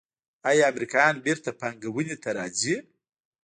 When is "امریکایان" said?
0.71-1.15